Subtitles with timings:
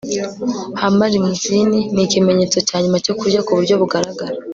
[0.81, 4.37] hummer limousine nikimenyetso cyanyuma cyo kurya ku buryo bugaragara